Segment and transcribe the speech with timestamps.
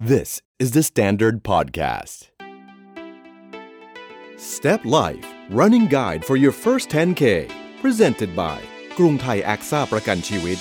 [0.00, 2.28] This is the Standard Podcast.
[4.36, 7.50] Step Life Running Guide for your first 10K
[7.82, 8.58] Presented by
[8.98, 10.58] กรุงไทยแอคซ่าประกันชีวิต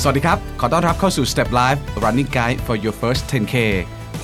[0.00, 3.56] สวัสดีครับ ขอต้อนรับเข้าสู่ Step Life Running Guide for your first 10K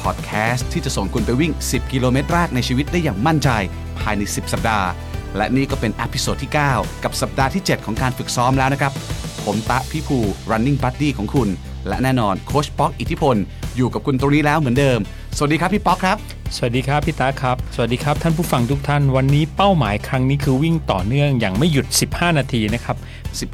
[0.03, 3.51] Podcast ที่จะส่งคุณไปวิ่ง 10 กิโลเมตรแรกในชีวิตได้อย่างมั่นใจ
[3.99, 4.89] ภายใน 10 สัปดาห์
[5.37, 8.95] และนี่ก็เป็น episode ที่ 9 กับสัปดาห์ที่ 7 ของการฝึกซ้อมแล้วนะครับ
[9.45, 10.19] ผมต๊ะพิภู
[10.51, 11.49] Running Buddy ของคุณ
[11.89, 13.37] และแน่นอนโค้ชป๊อกอิทธิพล
[13.77, 14.99] อยู่กับคุณตรงนี้แล้วเหมือนเดิม
[15.37, 16.19] สวัสดีครับพี่ป๊อกครับ
[16.57, 22.97] สวัสดีครับพี่ต๊ะครับ สวัสดีครับท่านผู้ฟังทุกท่าน วันนี้เป้าหมายครั้งนี้คือวิ่งต่อเนื่องอย่างไม่หยุด 15 นาทีนะครับ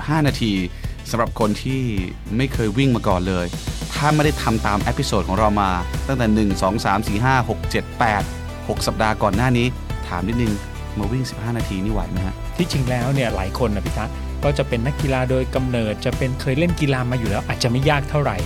[0.09, 0.53] 15 นาที
[1.11, 1.81] สำหรับคนที่
[2.37, 3.47] ไม่เคยวิ่งมาก่อนเลย
[3.95, 5.71] ถ้าไม่ได้ทำตาม episode ของเรามา
[6.07, 9.67] ตั้งแต่ 1 2 3 4 5 6 7 8 6 สัปดาห์ก่อนหน้านี้
[10.09, 10.53] ถามนิดนึง
[10.99, 14.05] มาวิ่ง 15 นาทีนี่ไหวไหมฮะที่จริงแล้วเนี่ยหลายคนนะพี่ตา
[14.45, 18.37] ก็จะเป็นนักกีฬาโดยกำเนิด จะเป็นเคยเล่นกีฬามาอยู่แล้วอาจจะไม่ยากเท่าไหร่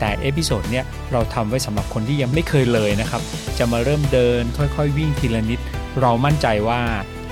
[0.00, 3.22] แต่ episode เนี่ยเราทำไว้สำหรับคนที่ยังไม่เคยเลยนะครับ
[3.58, 5.60] จะมาเริ่มเดินค่อยๆ วิ่งทีละนิด
[6.00, 6.80] เรามั่นใจว่า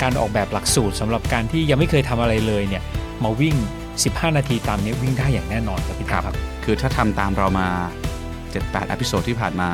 [0.02, 2.82] การออกแบบหลักสูตรสำหรับการที่ยังไม่เคยทำอะไรเลยเนี่ย
[3.24, 3.56] มาวิ่ง
[3.96, 7.68] 15 นาทีตามนี้วิ่งได้อย่างแน่นอนครับพี่ตาครับ คือถ้าทำตามเรามา
[8.30, 9.70] 7-8 episode ที่ผ่านมา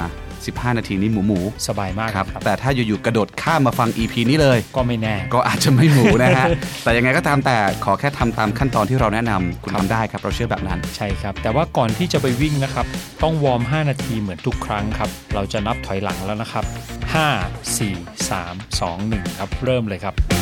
[0.56, 6.46] 15 นาทีนี้หมูหมูสบายมากๆครับครับ แต่ถ้าอยู่ๆกระโดดข้ามมาฟัง EP นี้เลย ก็ไม่แน่ ก็อาจจะไม่หมูนะฮะ
[6.84, 12.86] แต่ยังไงก็ตามแต่ขอแค่ทำตามขั้นตอนที่เราแนะนำคุณทำได้ครับเราเชื่อแบบนั้น ใช่ครับ แต่ว่าก่อนที่จะไปวิ่งนะครับ
[13.22, 16.64] ต้องวอร์ม 5 นาทีเหมือนทุกครั้งครับ เราจะนับถอยหลังแล้วนะครับ
[17.14, 20.39] 5 4 3 2 1 ครับ เริ่มเลยครับ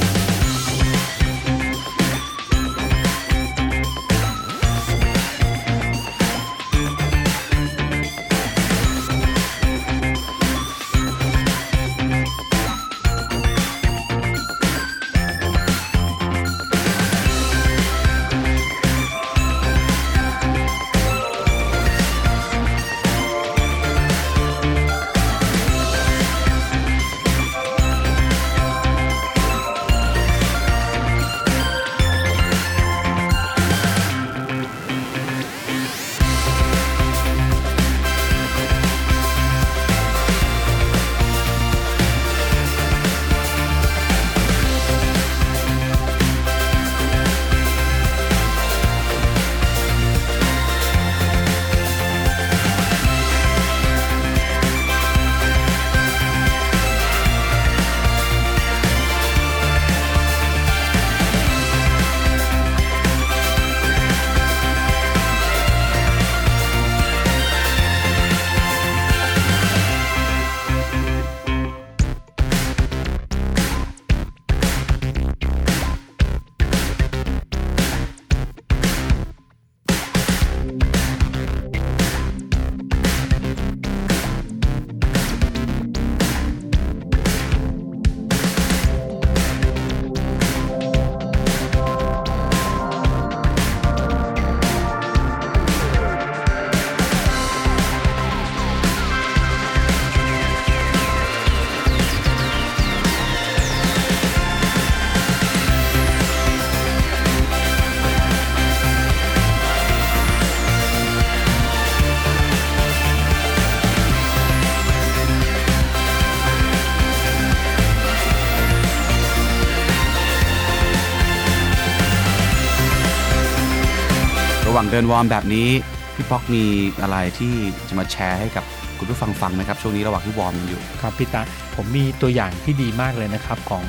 [124.91, 125.69] เดินวอร์มแบบนี้
[126.15, 126.65] พี่ป๊อกมี
[127.03, 127.53] อะไรที่
[127.89, 128.65] จะมาแชร์ให้กับ
[128.99, 131.43] คุณผู้ฟังฟังไหมครับ ช่วงนี้ระหว่างที่วอร์มกันอยู่ ครับพี่ตา
[131.75, 133.85] ผมมีตัวอย่างที่ดีมากเลยนะครับของ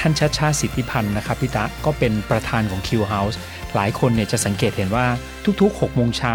[0.00, 3.36] ท่านชัชชาติสิทธิพันธุ์นะครับพี่ตาก็เป็นประธานของ Q House
[3.74, 5.06] หลายคนเนี่ยจะสังเกตเห็นว่า
[5.60, 6.34] ทุกๆ6โมงเช้า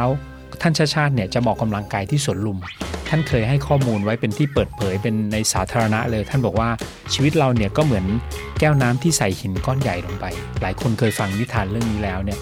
[0.61, 2.57] ท่านชัชชาติเนี่ยจะมาออกกำลังกายที่สวนลุม
[3.09, 6.69] ท่านเคยให้ข้อมูลไว้เป็นที่เปิดเผยเป็นในสาธารณะเลย ท่านบอกว่า
[7.13, 8.05] ชีวิตเราเนี่ยก็เหมือน
[8.59, 10.25] แก้วน้ำที่ใส่หินก้อนใหญ่ลงไป
[10.61, 12.39] หลายคนเคยฟังนิทานเรื่องนี้แล้วเนี่ย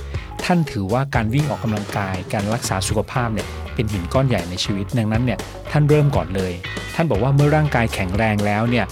[0.51, 5.39] ท่านถือว่าการวิ่งออกกำลังกาย การรักษาสุขภาพเนี่ยเป็นหินก้อนใหญ่ในชีวิต ดังนั้นเนี่ย
[5.71, 6.53] ท่านเริ่มก่อนเลย
[6.95, 8.85] ท่านบอกว่าเมื่อร่างกายแข็งแรงแล้วเนี่ย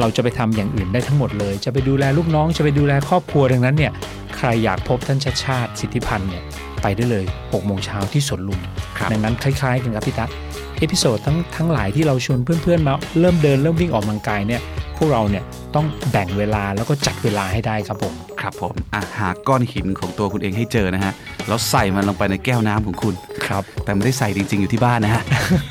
[0.00, 3.92] เราจะไปทำอย่างอื่นได้ทั้งหมดเลย จะไปดูแลลูกน้อง จะไปดูแลครอบครัวดังนั้นเนี่ย
[4.36, 6.42] ใครอยากพบท่านชัชชาติสิทธิพันธุ์เนี่ย
[6.82, 8.60] ไปได้เลย6โมงเช้าที่สวนลุม
[8.98, 14.60] ครับดังนั้นคล้ายๆกันครับพี่ตา episode ทั้งทั้งหลายที่เราชวนเพื่อนๆมาเริ่มเดินเริ่มวิ่งออกกำลังกายเนี่ย
[14.91, 15.44] พ วกเราเนี่ย
[15.74, 21.12] ต้องแบ่งเวลาแล้วก็จัดเวลาให้ได้ครับผม ครับผมอะหาก้อนหินของตัวคุณเองให้เจอนะฮะ
[21.48, 23.14] แล้วใส่มันลงไปในแก้วน้ำของคุณ
[23.46, 25.22] ครับ แต่ไม่ได้ใส่จริง ๆ อยู่ที่บ้านนะฮะ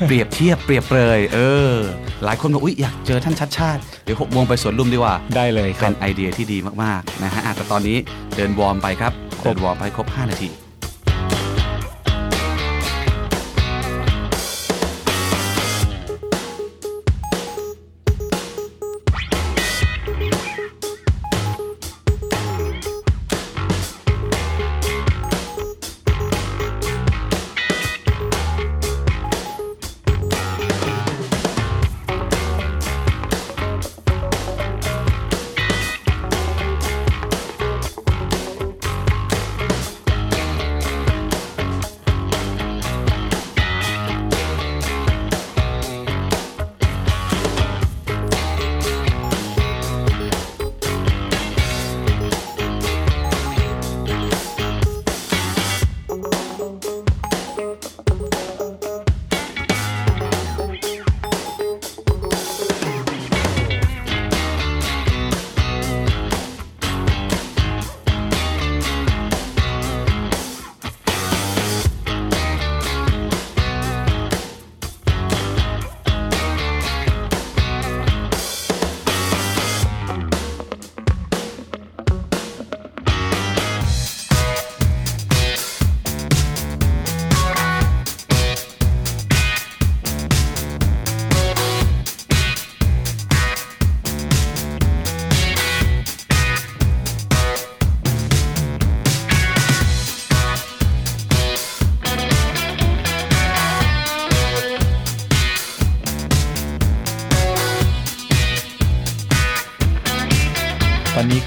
[0.06, 1.38] เปรียบเทียบเปรียบเปรยเอ
[1.70, 1.72] อ
[2.24, 7.96] หลายคนบอกอุ๊ยอยากเจอท่านชัดชาติเดี๋ยวหกโมงไปสวนลุมดีกว่า ได้เลยคเป็รับนไอเดียที่ดีมากๆนะฮะอะแต่ตอนนี้
[8.36, 9.12] เดินวอร์มไปครับ
[9.42, 10.50] ครบเดินวอร์มไปครบ 5 นาที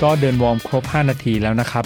[0.03, 1.85] ก็เดินวอร์มครบ 5 นาทีแล้วนะครับ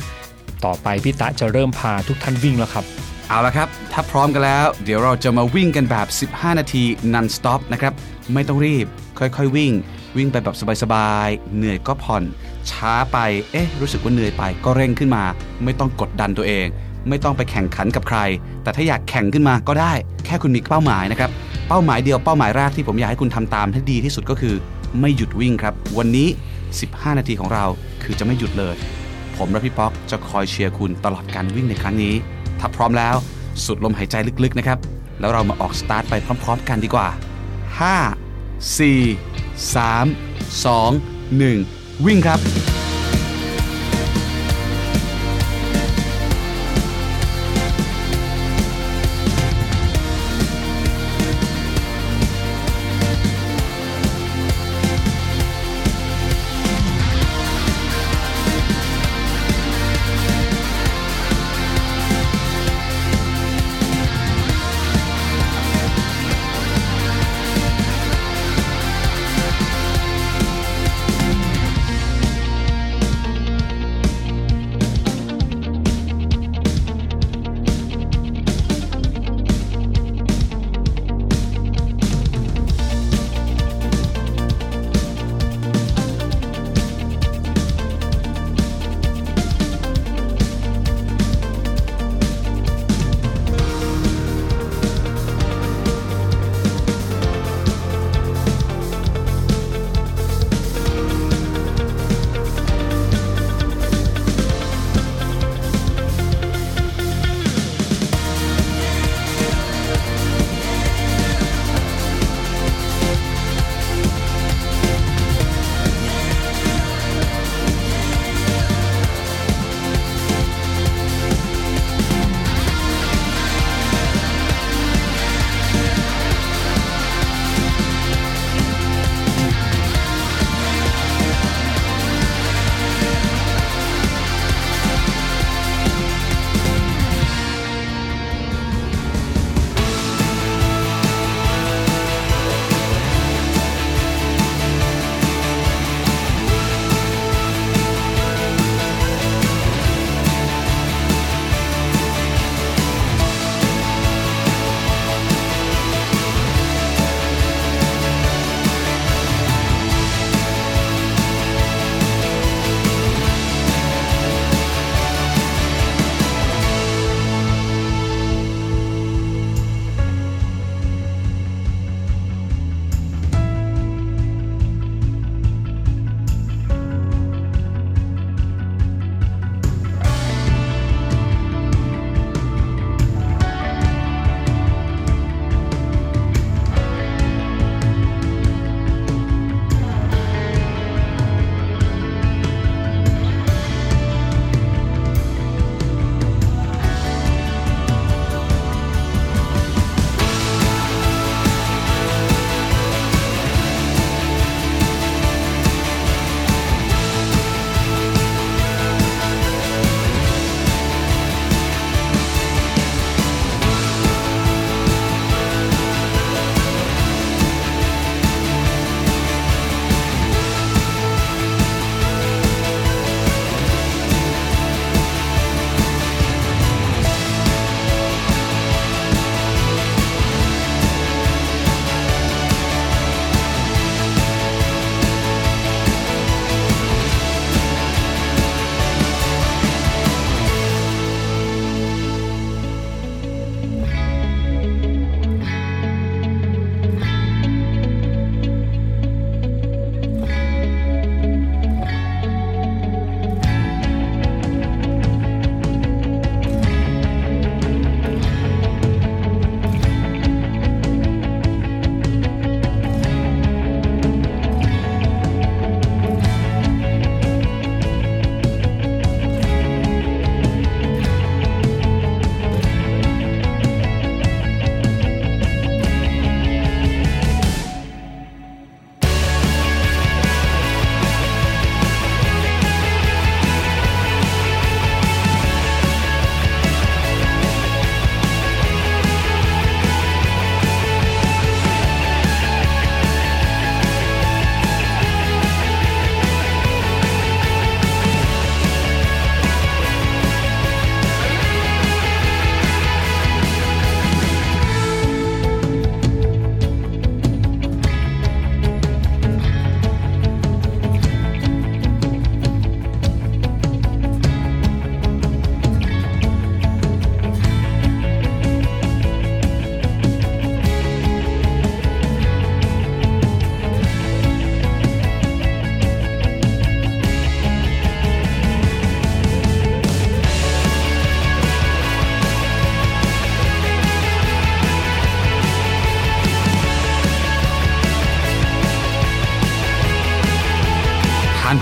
[0.66, 2.86] ต่อไปพี่ตะจะเริ่มพาทุกท่านวิ่งแล้วครับ
[3.30, 5.96] เอาละครับ ถ้าพร้อมกันแล้ว เดี๋ยวเราจะมาวิ่งกันแบ
[6.28, 6.84] บ 15 นาที
[7.14, 7.94] non stop นะครับ
[8.34, 8.86] ไม่ต้องรีบ
[9.20, 9.72] ค่อยๆวิ่ง
[10.18, 12.24] วิ่งไปแบบสบายๆ เหนื่อยก็ผ่อน
[12.72, 13.18] ช้าไป
[13.52, 15.24] เอ๊ะ รู้สึกว่าเหนื่อยไปก็เร่งขึ้นมา
[15.64, 16.66] ไม่ต้องกดดันตัวเอง
[17.10, 18.20] ไม่ต้องไปแข่งขันกับใคร
[18.64, 19.94] แต่ถ้าอยากแข่งขึ้นมาก็ได้
[20.26, 21.32] แค่คุณมีเป้าหมายนะครับ
[21.68, 24.56] เป้าหมายเดียว เป้าหมายแรกที่ผมอยากให้คุณทำตามให้ดีที่สุดก็คือ
[25.00, 26.28] ไม่หยุดวิ่งครับ วันนี้
[26.78, 27.66] 15 นาทีของเรา
[28.04, 28.76] คือจะไม่หยุดเลย
[29.36, 32.14] ผมและพี่ป๊อกจะคอยเชียร์คุณตลอดการวิ่งในครั้งนี้
[32.60, 33.16] ถ้าพร้อมแล้ว
[33.66, 34.80] สูดลมหายใจลึกๆนะครับ
[35.20, 36.14] แล้วเรามาออกสตาร์ทไป
[36.44, 37.08] พร้อม ๆ กันดีกว่า
[37.90, 42.40] 5 4 3 2 1 วิ่งครับ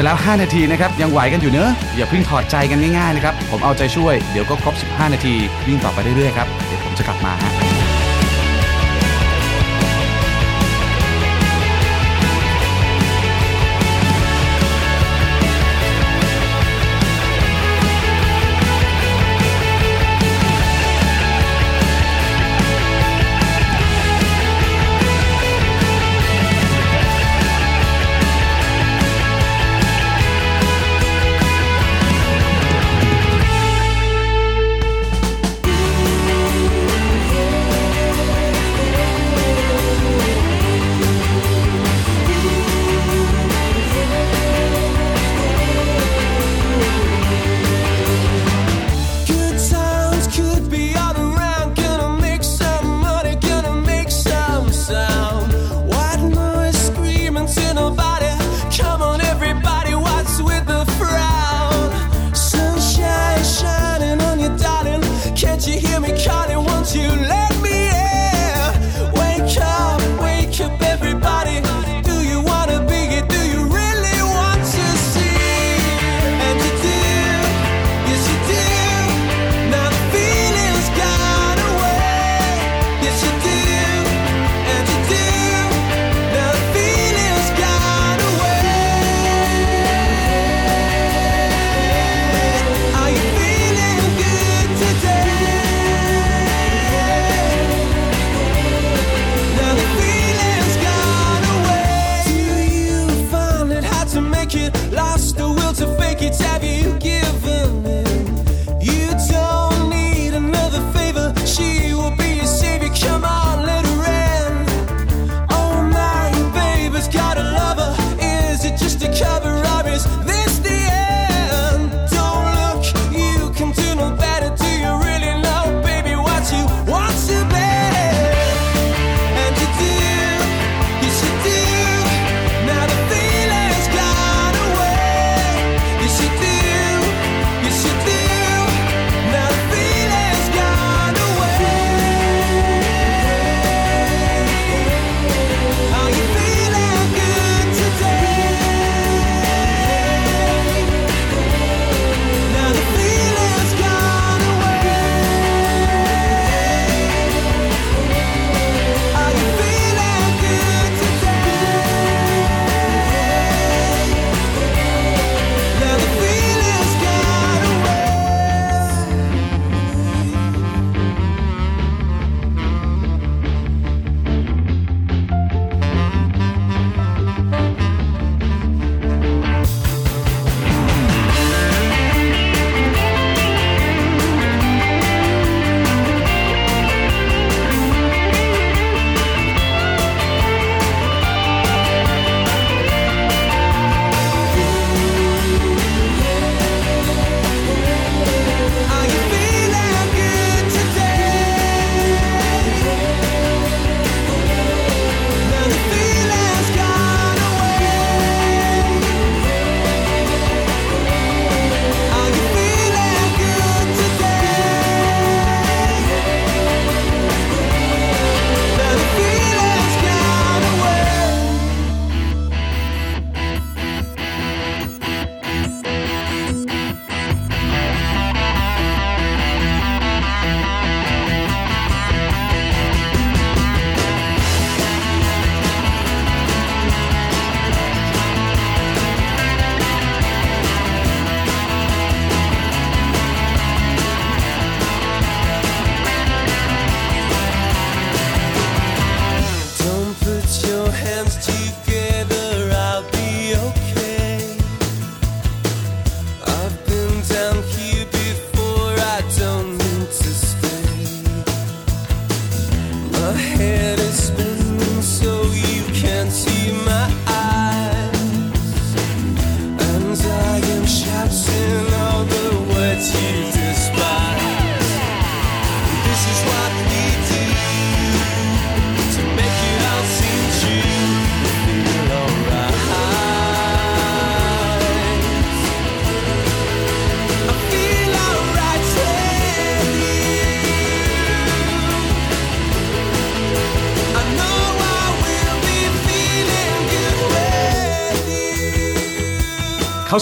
[0.07, 5.33] แล้ว 5 นาทีนะครับ ยังไหวกันอยู่เนอะอย่าเพิ่งถอดใจกันง่ายๆนะครับ ผมเอาใจช่วย เดี๋ยวก็ครบ 15 นาที
[5.67, 7.76] วิ่งต่อไปเรื่อยๆครับ เดี๋ยวผมจะกลับมาฮะ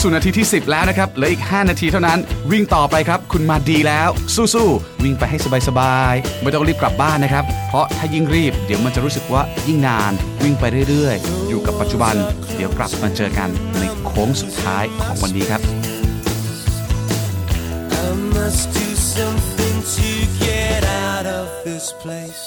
[0.08, 2.20] สู่นาทีที่ 10 แล้วนะครับเหลืออีก 5 นาทีเท่านั้น
[2.52, 5.38] วิ่งต่อไปครับ คุณมาดีแล้ว สู้ๆวิ่งไปให้
[5.68, 10.14] สบายๆไม่ต้องรีบกลับบ้านนะครับ เพราะถ้ายิ่งรีบเดี๋ยวมันจะรู้สึกว่ายิ่งนาน
[10.44, 12.16] วิ่งไปเรื่อยๆ อยู่กับปัจจุบัน
[12.56, 15.62] เดี๋ยวกลับมาเจอกันในโค้งสุดท้ายของวันนี้ครับ
[18.06, 20.10] I must do something to
[20.46, 22.42] get out of this place.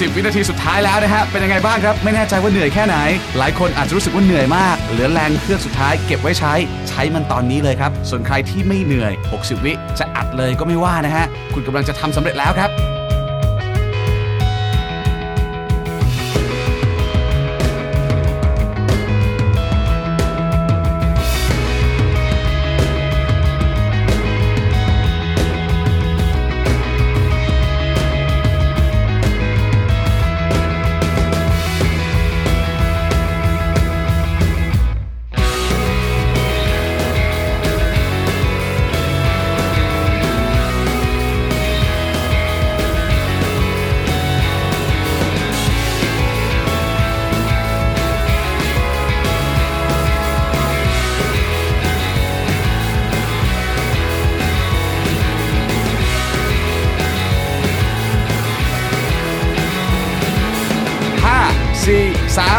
[0.00, 2.96] 10 วินาทีสุดท้ายแล้วนะฮะ เป็นยังไงบ้างครับ ไม่แน่ใจว่าเหนื่อยแค่ไหน
[3.38, 6.54] หลายคนอาจจะรู้สึกว่าเหนื่อยมาก เหลือแรงเครื่องสุดท้ายเก็บไว้ใช้
[6.88, 12.99] ใช้มันตอนนี้เลยครับ ส่วนใครที่ไม่เหนื่อย 60 วิจะอัดเลยก็ไม่ว่านะฮะ คุณกำลังจะทำสำเร็จแล้วครับ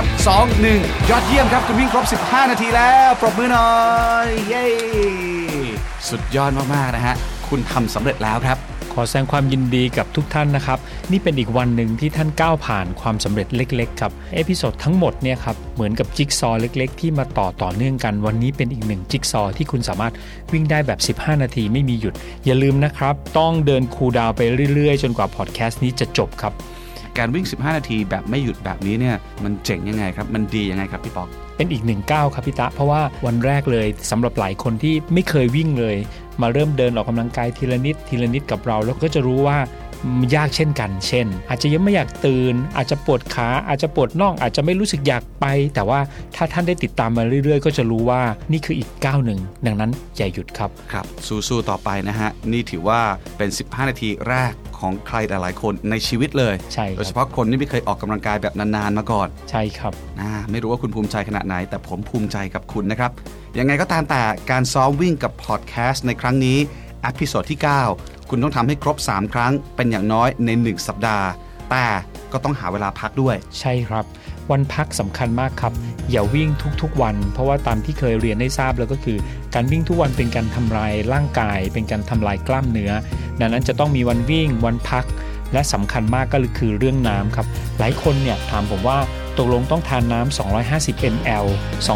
[0.02, 3.72] 3 2 1ยอดเยี่ยมครับคุณวิ่งครบ 15 นาทีแล้ว ปรบมือหน่อ
[4.26, 4.66] ย เย้
[6.10, 7.16] สุดยอดมาก ๆ นะฮะ
[7.48, 8.58] คุณทำสำเร็จแล้วครับ
[8.94, 10.80] ขอแสดงความยินดีกับทุกท่านนะครับ
[11.12, 20.14] นี่เป็นอีกวันหนึ่งที่ท่านก้าวผ่านความสำเร็จเล็ก ๆ ครับ episode ทั้งหมดเนี่ยครับเหมือนกับจิ๊กซอว์เล็ก ๆ ที่มาต่อต่อเนื่องกันวันนี้เป็นอีกหนึ่งจิ๊กซอว์ที่คุณสามารถ
[20.54, 22.14] วิ่งได้แบบ 15 นาทีไม่มีหยุด
[22.46, 24.42] อย่าลืมนะครับ ต้องเดิน cool down ไป
[24.74, 26.54] เรื่อยๆ จนกว่าพอดแคสต์นี้จะจบครับ
[27.17, 35.95] การวิ่ง 15 นาทีแบบไม่หยุดแบบนี้เนี่ยมันเจ๋งยังไงครับ มันดียังไงครับพี่ป๊อกเป็นอีกหนึ่งก้าวครับพี่ตะ เพราะว่าวันแรกเลยสำหรับหลายคนที่ไม่เคยวิ่งเลย
[36.41, 39.60] มาเริ่มเดินออกกำลังกายทีละนิดทีละนิดกับเรา แล้วก็จะรู้ว่า
[40.20, 46.00] มันยากเช่นกัน เช่น อาจจะยังไม่อยากตื่น อาจจะปวดขา อาจจะปวดน่อง อาจจะไม่รู้สึกอยากไป แต่ว่า
[46.36, 53.00] ถ้าท่านได้ติดตามมาเรื่อยๆ ก็จะรู้ว่านี่คืออีกก้าวหนึ่ง ดังนั้นอย่าหยุดครับ ครับ สู้ๆ ต่อไปนะฮะ นี่ถือว่า
[53.38, 63.12] เป็น 15 นาทีแรกของใครหลายๆคนในชีวิตเลย ใช่ครับโดยเฉพาะคนที่ไม่เคยออกกำลังกายแบบนานๆมาก่อน ใช่ครับอ่าไม่รู้ว่าคุณภูมิใจขนาดไหน แต่ผมภูมิใจกับคุณนะครับ
[63.60, 66.58] ยังไงก็ตามแต่การซ้อมวิ่งกับพอดแคสต์ในครั้งนี้
[67.06, 67.60] episode ที่
[67.94, 71.28] 9 คุณต้องทำให้ครบ 3 ครั้งเป็นอย่างน้อยใน 1 สัปดาห์
[71.72, 71.86] แต่
[72.32, 74.06] ก็ต้องหาเวลาพักด้วย ใช่ครับ
[74.52, 75.74] วันพักสำคัญมากครับ
[76.12, 76.50] อย่าวิ่ง
[76.82, 79.18] ทุกๆวัน เพราะว่าตามที่เคยเรียนได้ทราบแล้วก็คือ
[79.54, 82.92] การวิ่งทุกวันเป็นการทำลายร่างกาย เป็นการทำลายกล้ามเนื้อ
[83.40, 85.06] ดังนั้นจะต้องมีวันวิ่งวันพัก
[85.54, 87.48] และสำคัญมากก็คือเรื่องน้ำครับ
[87.80, 88.98] หลายคนเนี่ยถามผมว่า
[89.38, 90.38] ตกลงต้องทานน้ำ
[90.72, 91.46] 250 ml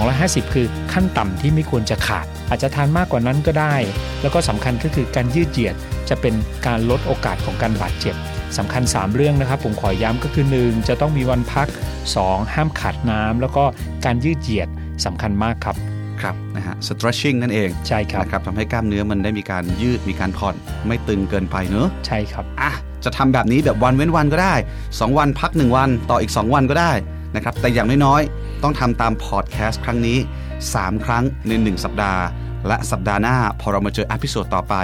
[0.01, 3.75] 250 คือขั้นต่ำที่ไม่ควรจะขาด อาจจะทานมากกว่านั้นก็ได้
[4.21, 5.75] แล้วก็สำคัญก็คือการยืดเหยียด
[6.09, 6.33] จะเป็น
[6.67, 8.15] การลดโอกาสของการบาดเจ็บ
[8.57, 11.67] สำคัญ 3 เรื่องนะครับ ผมขอย้ำก็คือ 1 จะต้องมีวันพัก
[12.11, 13.63] 2 ห้ามขาดน้ำแล้วก็
[14.05, 14.69] การยืดเหยียด
[15.05, 15.75] สำคัญมากครับ
[16.21, 20.55] ครับนะฮะ stretching นั่นเองใช่ครับนะครับทำให้กล้ามเนื้อมันได้มีการยืดมีการผ่อน
[20.87, 22.71] ไม่ตึงเกินไปเนอะใช่ครับอะ
[23.03, 26.91] จะทำแบบนี้แบบวันเว้นวันก็ได้ 2 วันพัก 1 วันต่ออีก 2 วันก็ได้
[27.35, 30.17] นะครับแต่อย่างน้อยๆ ต้องทำตามพอดแคสต์ครั้งนี้
[30.61, 32.23] 3 ครั้งใน 1 สัปดาห์
[32.67, 34.75] และสัปดาห์หน้าพอเรามาเจอ episode ต่อไป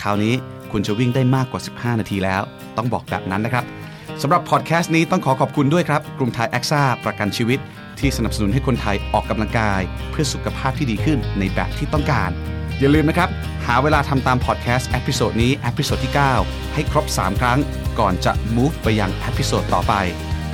[0.00, 0.34] คราวนี้
[0.72, 2.42] คุณจะวิ่งได้มากกว่า 15 นาทีแล้ว
[2.76, 3.64] ต้องบอกแบบนั้นนะครับ
[4.22, 7.58] สำหรับพอดแคสต์นี้ต้องขอขอบคุณด้วยครับกรุงไทยแอคซ่าประกันชีวิต
[8.00, 12.30] ที่สนับสนุนให้คนไทยออกกำลังกาย เพื่อสุขภาพที่ดีขึ้นในแบบที่ต้องการ
[12.78, 13.28] อย่าลืมนะครับ
[13.66, 16.12] หาเวลาทำตามพอดแคสต์ episode นี้ episode ที่
[16.44, 17.58] 9 ให้ครบ 3 ครั้ง
[17.98, 19.94] ก่อนจะ move ไปยัง episode ต่อไป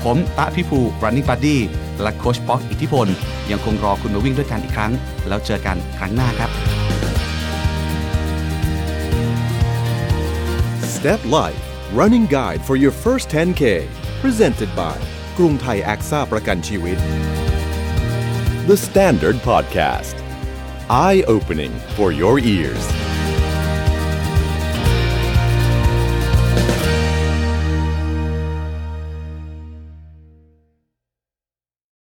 [0.05, 1.59] ผมตาพิภู running buddy
[2.03, 3.07] และโค้ชป๊อกอิทธิพล
[3.51, 4.93] ยังคงรอคุณมาวิ่งด้วยกันอีกครั้ง
[5.29, 6.51] แล้วเจอกันครั้งหน้าครับ
[10.95, 11.63] Step Life
[12.01, 13.63] Running Guide for your first 10K
[14.23, 14.97] Presented by
[15.39, 16.99] กรุงไทย AXA ประกันชีวิต
[18.69, 20.17] The Standard Podcast
[21.07, 22.85] Eye Opening for your ears